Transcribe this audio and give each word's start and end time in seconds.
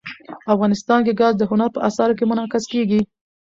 افغانستان 0.53 0.99
کې 1.05 1.17
ګاز 1.19 1.33
د 1.37 1.43
هنر 1.51 1.69
په 1.73 1.79
اثار 1.89 2.09
کې 2.17 2.25
منعکس 2.29 2.63
کېږي. 2.73 3.01